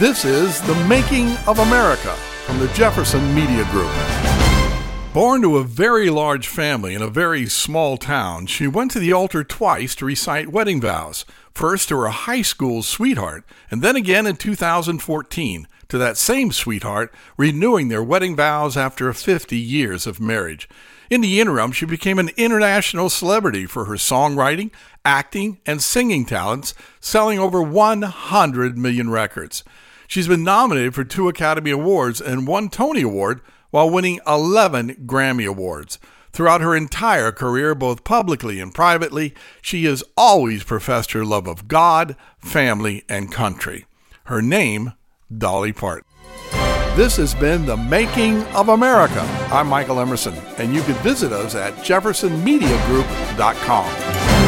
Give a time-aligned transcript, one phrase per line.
[0.00, 2.14] This is The Making of America
[2.46, 3.92] from the Jefferson Media Group.
[5.12, 9.12] Born to a very large family in a very small town, she went to the
[9.12, 11.26] altar twice to recite wedding vows.
[11.52, 17.12] First to her high school sweetheart, and then again in 2014 to that same sweetheart,
[17.36, 20.66] renewing their wedding vows after 50 years of marriage.
[21.10, 24.70] In the interim, she became an international celebrity for her songwriting,
[25.04, 29.62] acting, and singing talents, selling over 100 million records.
[30.10, 35.46] She's been nominated for two Academy Awards and one Tony Award while winning 11 Grammy
[35.46, 36.00] Awards.
[36.32, 41.68] Throughout her entire career, both publicly and privately, she has always professed her love of
[41.68, 43.86] God, family, and country.
[44.24, 44.94] Her name,
[45.32, 46.02] Dolly Parton.
[46.96, 49.20] This has been The Making of America.
[49.52, 54.39] I'm Michael Emerson, and you can visit us at jeffersonmediagroup.com.